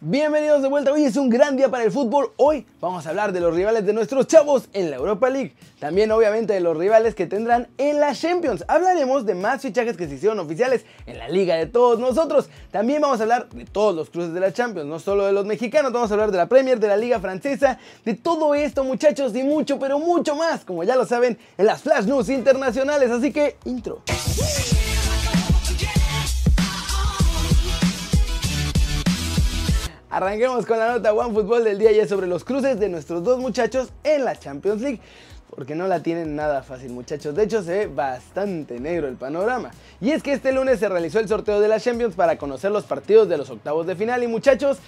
[0.00, 3.32] Bienvenidos de vuelta, hoy es un gran día para el fútbol, hoy vamos a hablar
[3.32, 7.16] de los rivales de nuestros chavos en la Europa League, también obviamente de los rivales
[7.16, 11.28] que tendrán en la Champions, hablaremos de más fichajes que se hicieron oficiales en la
[11.28, 14.86] liga de todos nosotros, también vamos a hablar de todos los cruces de la Champions,
[14.86, 17.80] no solo de los mexicanos, vamos a hablar de la Premier, de la liga francesa,
[18.04, 21.82] de todo esto muchachos y mucho pero mucho más, como ya lo saben, en las
[21.82, 24.04] Flash News internacionales, así que intro.
[30.10, 33.22] Arranquemos con la nota One Fútbol del día y es sobre los cruces de nuestros
[33.22, 35.00] dos muchachos en la Champions League.
[35.54, 39.70] Porque no la tienen nada fácil muchachos, de hecho se ve bastante negro el panorama.
[40.00, 42.84] Y es que este lunes se realizó el sorteo de la Champions para conocer los
[42.84, 44.78] partidos de los octavos de final y muchachos,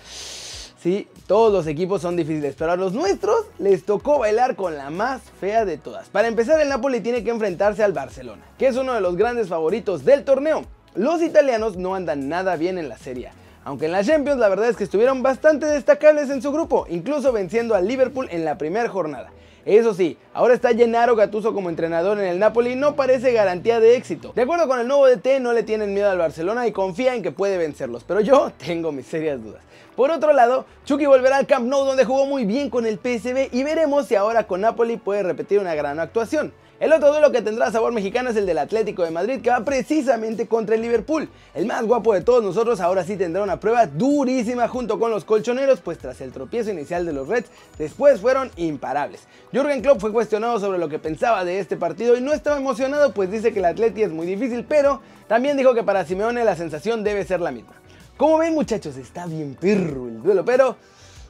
[0.83, 4.89] sí, todos los equipos son difíciles, pero a los nuestros les tocó bailar con la
[4.89, 6.09] más fea de todas.
[6.09, 9.49] Para empezar el Napoli tiene que enfrentarse al Barcelona, que es uno de los grandes
[9.49, 10.65] favoritos del torneo.
[10.95, 13.33] Los italianos no andan nada bien en la Serie
[13.65, 17.33] aunque en la Champions la verdad es que estuvieron bastante destacables en su grupo, incluso
[17.33, 19.31] venciendo al Liverpool en la primera jornada.
[19.67, 23.95] Eso sí, ahora está Gennaro Gattuso como entrenador en el Napoli no parece garantía de
[23.95, 24.33] éxito.
[24.35, 27.23] De acuerdo con el nuevo DT, no le tienen miedo al Barcelona y confía en
[27.23, 29.63] que puede vencerlos, pero yo tengo mis serias dudas.
[29.97, 33.51] Por otro lado, Chucky volverá al Camp Nou donde jugó muy bien con el PSV
[33.53, 36.55] y veremos si ahora con Napoli puede repetir una gran actuación.
[36.81, 39.63] El otro duelo que tendrá sabor mexicano es el del Atlético de Madrid que va
[39.63, 41.29] precisamente contra el Liverpool.
[41.53, 45.27] El más guapo de todos nosotros ahora sí tendrá una prueba durísima junto con los
[45.27, 49.29] colchoneros, pues tras el tropiezo inicial de los Reds, después fueron imparables.
[49.53, 53.13] Jürgen Klopp fue cuestionado sobre lo que pensaba de este partido y no estaba emocionado
[53.13, 56.57] pues dice que el Atleti es muy difícil, pero también dijo que para Simeone la
[56.57, 57.75] sensación debe ser la misma.
[58.17, 60.77] Como ven muchachos, está bien perro el duelo, pero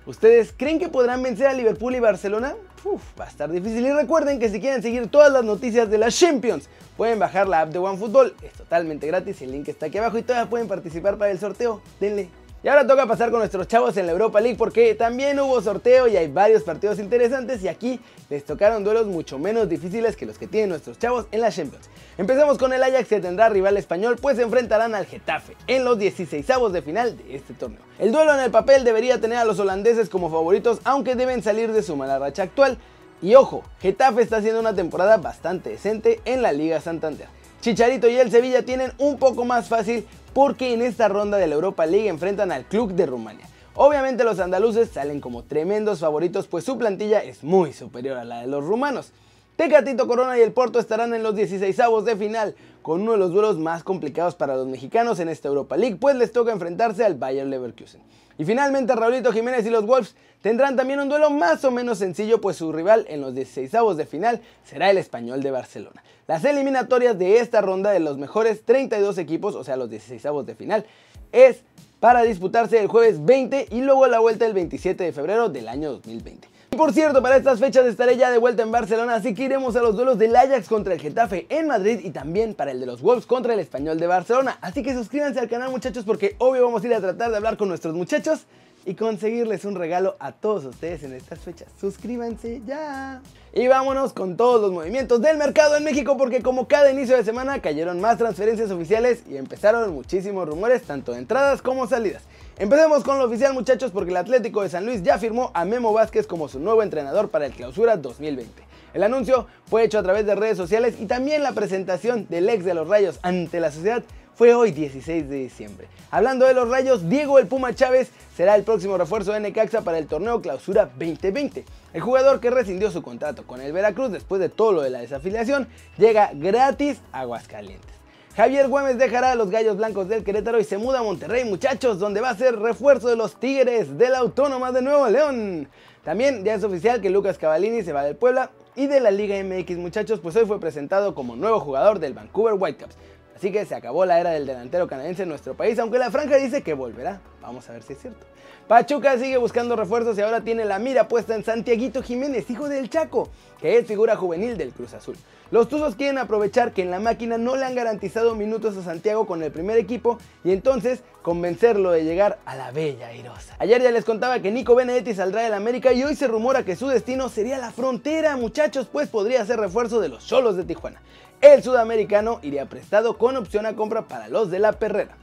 [0.07, 2.55] ¿ustedes creen que podrán vencer a Liverpool y Barcelona?
[2.85, 3.87] Uf, va a estar difícil.
[3.87, 7.63] Y recuerden que si quieren seguir todas las noticias de las Champions, pueden bajar la
[7.63, 8.35] app de OneFootball.
[8.43, 11.81] Es totalmente gratis, el link está aquí abajo y todavía pueden participar para el sorteo.
[12.01, 12.29] Denle.
[12.63, 16.07] Y ahora toca pasar con nuestros chavos en la Europa League porque también hubo sorteo
[16.09, 20.37] y hay varios partidos interesantes y aquí les tocaron duelos mucho menos difíciles que los
[20.37, 21.89] que tienen nuestros chavos en la Champions.
[22.19, 25.99] Empezamos con el Ajax que tendrá rival español pues se enfrentarán al Getafe en los
[25.99, 27.81] 16 de final de este torneo.
[27.99, 31.73] El duelo en el papel debería tener a los holandeses como favoritos aunque deben salir
[31.73, 32.77] de su mala racha actual.
[33.23, 37.40] Y ojo, Getafe está haciendo una temporada bastante decente en la Liga Santander.
[37.61, 41.57] Chicharito y el Sevilla tienen un poco más fácil porque en esta ronda de la
[41.57, 43.47] Europa League enfrentan al club de Rumania.
[43.75, 48.41] Obviamente los andaluces salen como tremendos favoritos pues su plantilla es muy superior a la
[48.41, 49.13] de los rumanos.
[49.61, 51.77] Tecatito Corona y el Porto estarán en los 16
[52.07, 55.77] de final, con uno de los duelos más complicados para los mexicanos en esta Europa
[55.77, 58.01] League, pues les toca enfrentarse al Bayer Leverkusen.
[58.39, 62.41] Y finalmente Raulito Jiménez y los Wolves tendrán también un duelo más o menos sencillo,
[62.41, 66.03] pues su rival en los 16 de final será el Español de Barcelona.
[66.27, 70.55] Las eliminatorias de esta ronda de los mejores 32 equipos, o sea los 16 de
[70.55, 70.87] final,
[71.33, 71.61] es
[72.01, 75.93] para disputarse el jueves 20 y luego la vuelta el 27 de febrero del año
[75.93, 76.49] 2020.
[76.73, 79.75] Y por cierto, para estas fechas estaré ya de vuelta en Barcelona, así que iremos
[79.75, 82.87] a los duelos del Ajax contra el Getafe en Madrid y también para el de
[82.87, 84.57] los Wolves contra el Español de Barcelona.
[84.61, 87.57] Así que suscríbanse al canal muchachos porque obvio vamos a ir a tratar de hablar
[87.57, 88.47] con nuestros muchachos
[88.85, 91.69] y conseguirles un regalo a todos ustedes en estas fechas.
[91.81, 93.21] Suscríbanse ya.
[93.53, 97.25] Y vámonos con todos los movimientos del mercado en México porque como cada inicio de
[97.25, 102.23] semana cayeron más transferencias oficiales y empezaron muchísimos rumores tanto de entradas como salidas.
[102.61, 105.95] Empecemos con lo oficial muchachos porque el Atlético de San Luis ya firmó a Memo
[105.95, 108.63] Vázquez como su nuevo entrenador para el Clausura 2020.
[108.93, 112.63] El anuncio fue hecho a través de redes sociales y también la presentación del ex
[112.67, 114.03] de los Rayos ante la sociedad
[114.35, 115.89] fue hoy 16 de diciembre.
[116.11, 119.97] Hablando de los Rayos, Diego el Puma Chávez será el próximo refuerzo de Necaxa para
[119.97, 121.65] el torneo Clausura 2020.
[121.95, 125.01] El jugador que rescindió su contrato con el Veracruz después de todo lo de la
[125.01, 125.67] desafiliación
[125.97, 128.00] llega gratis a Aguascalientes.
[128.41, 131.99] Javier Güemes dejará a los Gallos Blancos del Querétaro y se muda a Monterrey, muchachos,
[131.99, 135.69] donde va a ser refuerzo de los Tigres de la Autónoma de Nuevo León.
[136.05, 139.37] También ya es oficial que Lucas Cavallini se va del Puebla y de la Liga
[139.45, 142.97] MX, muchachos, pues hoy fue presentado como nuevo jugador del Vancouver Whitecaps.
[143.37, 146.37] Así que se acabó la era del delantero canadiense en nuestro país, aunque la franja
[146.37, 147.21] dice que volverá.
[147.41, 148.27] Vamos a ver si es cierto.
[148.69, 152.89] Pachuca sigue buscando refuerzos y ahora tiene la mira puesta en Santiaguito Jiménez, hijo del
[152.89, 153.29] Chaco,
[153.61, 155.17] que es figura juvenil del Cruz Azul.
[155.51, 159.27] Los Tuzos quieren aprovechar que en la máquina no le han garantizado minutos a Santiago
[159.27, 163.57] con el primer equipo y entonces convencerlo de llegar a la bella airosa.
[163.59, 166.77] Ayer ya les contaba que Nico Benedetti saldrá del América y hoy se rumora que
[166.77, 171.03] su destino sería la frontera, muchachos, pues podría ser refuerzo de los solos de Tijuana.
[171.41, 175.17] El sudamericano iría prestado con opción a compra para los de la Perrera.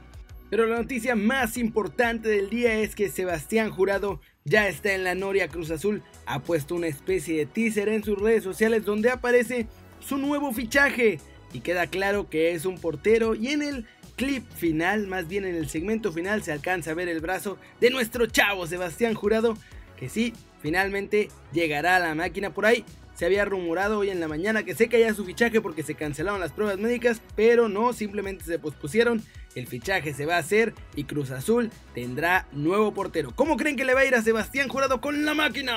[0.50, 5.14] Pero la noticia más importante del día es que Sebastián Jurado ya está en la
[5.14, 6.02] Noria Cruz Azul.
[6.26, 9.66] Ha puesto una especie de teaser en sus redes sociales donde aparece
[10.00, 11.20] su nuevo fichaje.
[11.52, 13.86] Y queda claro que es un portero y en él
[14.16, 17.90] clip final, más bien en el segmento final se alcanza a ver el brazo de
[17.90, 19.56] nuestro chavo Sebastián Jurado,
[19.96, 22.84] que sí, finalmente llegará a la máquina por ahí.
[23.18, 26.38] Se había rumorado hoy en la mañana que se caía su fichaje porque se cancelaron
[26.38, 29.24] las pruebas médicas, pero no, simplemente se pospusieron.
[29.56, 33.32] El fichaje se va a hacer y Cruz Azul tendrá nuevo portero.
[33.34, 35.76] ¿Cómo creen que le va a ir a Sebastián Jurado con la máquina?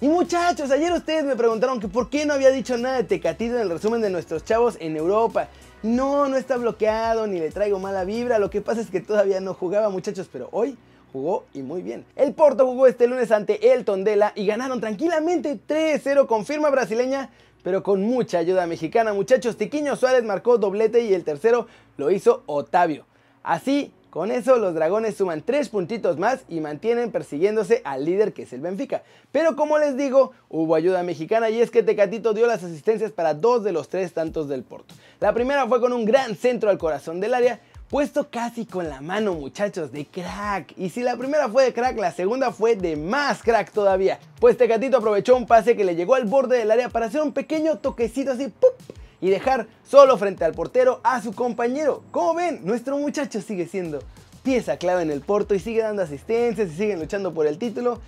[0.00, 3.54] Y muchachos, ayer ustedes me preguntaron que por qué no había dicho nada de Tecatito
[3.54, 5.48] en el resumen de nuestros chavos en Europa.
[5.84, 8.40] No, no está bloqueado, ni le traigo mala vibra.
[8.40, 10.76] Lo que pasa es que todavía no jugaba, muchachos, pero hoy
[11.16, 12.04] jugó y muy bien.
[12.14, 17.30] El Porto jugó este lunes ante el Tondela y ganaron tranquilamente 3-0 con firma brasileña,
[17.62, 19.14] pero con mucha ayuda mexicana.
[19.14, 23.06] Muchachos, Tiquiño Suárez marcó doblete y el tercero lo hizo Otavio.
[23.42, 28.42] Así con eso los dragones suman 3 puntitos más y mantienen persiguiéndose al líder que
[28.42, 29.02] es el Benfica.
[29.32, 33.32] Pero como les digo, hubo ayuda mexicana y es que Tecatito dio las asistencias para
[33.32, 34.94] dos de los tres tantos del Porto.
[35.20, 39.00] La primera fue con un gran centro al corazón del área, puesto casi con la
[39.00, 40.74] mano muchachos, de crack.
[40.76, 44.18] Y si la primera fue de crack, la segunda fue de más crack todavía.
[44.40, 47.32] Pues Tecatito aprovechó un pase que le llegó al borde del área para hacer un
[47.32, 48.74] pequeño toquecito así, ¡pup!
[49.20, 52.02] y dejar solo frente al portero a su compañero.
[52.10, 54.00] Como ven, nuestro muchacho sigue siendo
[54.42, 58.00] pieza clave en el Porto y sigue dando asistencias y siguen luchando por el título.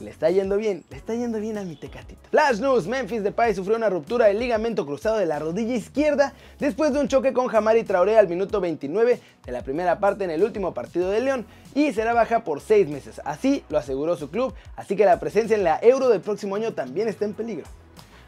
[0.00, 2.20] Le está yendo bien, le está yendo bien a mi tecatito.
[2.30, 6.92] Flash News, Memphis Depay sufrió una ruptura del ligamento cruzado de la rodilla izquierda después
[6.92, 10.42] de un choque con Jamari Traoré al minuto 29 de la primera parte en el
[10.42, 11.46] último partido de León
[11.76, 13.20] y será baja por 6 meses.
[13.24, 16.72] Así lo aseguró su club, así que la presencia en la Euro del próximo año
[16.74, 17.66] también está en peligro.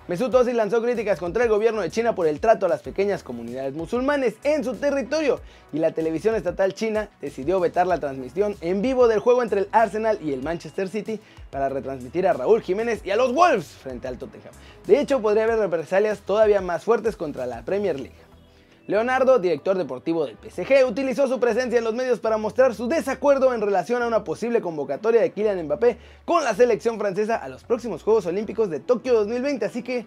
[0.09, 3.25] Mesut Özil lanzó críticas contra el gobierno de China por el trato a las pequeñas
[3.25, 5.41] comunidades musulmanes en su territorio
[5.73, 9.69] y la televisión estatal china decidió vetar la transmisión en vivo del juego entre el
[9.73, 11.19] Arsenal y el Manchester City
[11.51, 14.55] para retransmitir a Raúl Jiménez y a los Wolves frente al Tottenham.
[14.87, 18.26] De hecho, podría haber represalias todavía más fuertes contra la Premier League.
[18.89, 23.53] Leonardo, director deportivo del PSG, utilizó su presencia en los medios para mostrar su desacuerdo
[23.53, 27.65] en relación a una posible convocatoria de Kylian Mbappé con la selección francesa a los
[27.65, 30.07] próximos Juegos Olímpicos de Tokio 2020, así que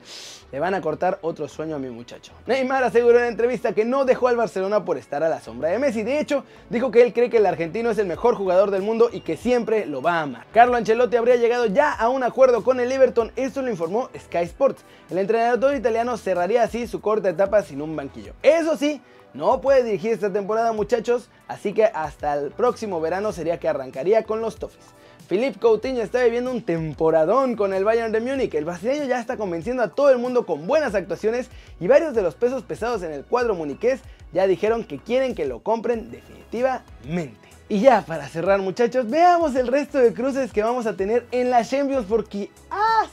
[0.53, 2.31] le van a cortar otro sueño a mi muchacho.
[2.47, 5.67] Neymar aseguró en la entrevista que no dejó al Barcelona por estar a la sombra
[5.67, 8.71] de Messi, de hecho, dijo que él cree que el argentino es el mejor jugador
[8.71, 10.45] del mundo y que siempre lo va a amar.
[10.53, 14.43] Carlo Ancelotti habría llegado ya a un acuerdo con el Everton, esto lo informó Sky
[14.43, 14.85] Sports.
[15.09, 18.33] El entrenador italiano cerraría así su corta etapa sin un banquillo.
[18.69, 19.01] Eso sí,
[19.33, 24.23] no puede dirigir esta temporada muchachos, así que hasta el próximo verano sería que arrancaría
[24.23, 24.85] con los Toffees.
[25.27, 28.53] Philippe Coutinho está viviendo un temporadón con el Bayern de Múnich.
[28.53, 31.49] El brasileño ya está convenciendo a todo el mundo con buenas actuaciones
[31.79, 34.01] y varios de los pesos pesados en el cuadro muniqués
[34.33, 37.49] ya dijeron que quieren que lo compren definitivamente.
[37.69, 41.51] Y ya para cerrar muchachos, veamos el resto de cruces que vamos a tener en
[41.51, 43.05] la Champions porque ¡ah,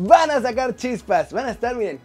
[0.00, 1.98] Van a sacar chispas, van a estar, miren,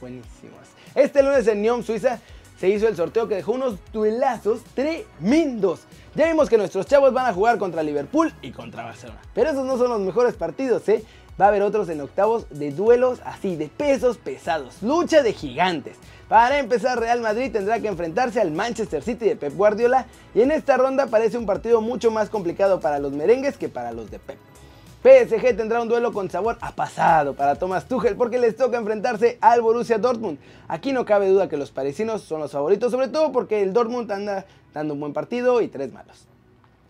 [0.00, 0.60] buenísimos.
[0.94, 2.20] Este lunes en Nyon, Suiza,
[2.58, 5.80] se hizo el sorteo que dejó unos duelazos tremendos.
[6.14, 9.20] Ya vimos que nuestros chavos van a jugar contra Liverpool y contra Barcelona.
[9.34, 11.04] Pero esos no son los mejores partidos, ¿eh?
[11.38, 14.82] Va a haber otros en octavos de duelos así, de pesos pesados.
[14.82, 15.98] Lucha de gigantes.
[16.28, 20.06] Para empezar, Real Madrid tendrá que enfrentarse al Manchester City de Pep Guardiola.
[20.34, 23.92] Y en esta ronda parece un partido mucho más complicado para los merengues que para
[23.92, 24.38] los de Pep.
[25.06, 29.38] PSG tendrá un duelo con sabor a pasado para Thomas Tuchel porque les toca enfrentarse
[29.40, 30.36] al Borussia Dortmund.
[30.66, 34.10] Aquí no cabe duda que los parisinos son los favoritos, sobre todo porque el Dortmund
[34.10, 36.26] anda dando un buen partido y tres malos.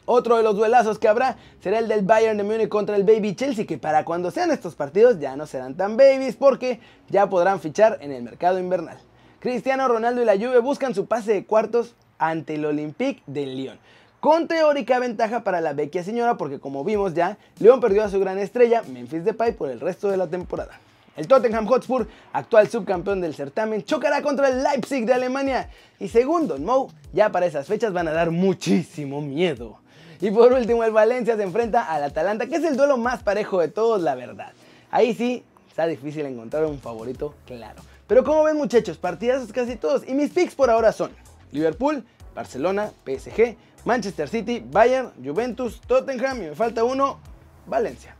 [0.06, 3.37] Otro de los duelazos que habrá será el del Bayern de Múnich contra el Baby
[3.37, 6.80] Chelsea, que para cuando sean estos partidos ya no serán tan babies porque
[7.11, 8.96] ya podrán fichar en el mercado invernal.
[9.40, 13.78] Cristiano Ronaldo y la Juve buscan su pase de cuartos ante el Olympique de Lyon
[14.26, 18.18] con teórica ventaja para la vecchia señora porque como vimos ya, León perdió a su
[18.18, 20.80] gran estrella, Memphis Depay, por el resto de la temporada.
[21.16, 25.71] El Tottenham Hotspur, actual subcampeón del certamen, chocará contra el Leipzig de Alemania.
[26.00, 29.78] Y según Don Moe, ya para esas fechas van a dar muchísimo miedo.
[30.21, 33.61] Y por último, el Valencia se enfrenta al Atalanta, que es el duelo más parejo
[33.61, 34.50] de todos, la verdad.
[34.90, 37.80] Ahí sí, está difícil encontrar un favorito claro.
[38.09, 40.02] Pero como ven muchachos, partidazos casi todos.
[40.04, 41.12] Y mis picks por ahora son
[41.52, 42.04] Liverpool,
[42.35, 43.56] Barcelona, PSG,
[43.87, 47.21] Manchester City, Bayern, Juventus, Tottenham y me falta uno,
[47.66, 48.16] Valencia.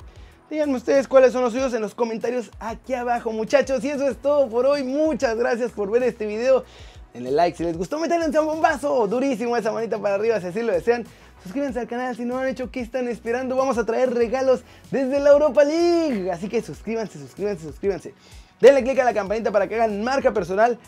[0.49, 3.83] Díganme ustedes cuáles son los suyos en los comentarios aquí abajo, muchachos.
[3.83, 4.85] Y eso es todo por hoy.
[4.85, 6.65] Muchas gracias por ver este video.
[7.13, 10.63] Denle like si les gustó, metanle un bombazo durísimo esa manita para arriba si así
[10.63, 11.05] lo desean.
[11.43, 13.57] Suscríbanse al canal si no lo han hecho, ¿qué están esperando?
[13.57, 16.31] Vamos a traer regalos desde la Europa League.
[16.31, 18.15] Así que suscríbanse, suscríbanse, suscríbanse.
[18.61, 20.79] Denle click a la campanita para que hagan marca personal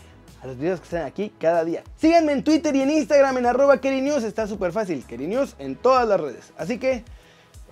[0.43, 1.83] a los videos que están aquí cada día.
[1.97, 6.09] Síganme en Twitter y en Instagram en arroba News, está súper fácil, News en todas
[6.09, 6.53] las redes.
[6.57, 7.05] Así que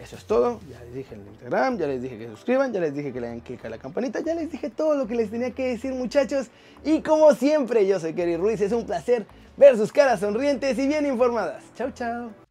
[0.02, 2.70] Eso es todo, ya les dije en el Instagram, ya les dije que se suscriban,
[2.70, 5.06] ya les dije que le den click a la campanita, ya les dije todo lo
[5.06, 6.48] que les tenía que decir muchachos.
[6.84, 10.86] Y como siempre, yo soy Kerry Ruiz, es un placer ver sus caras sonrientes y
[10.86, 11.64] bien informadas.
[11.74, 12.45] Chao, chao.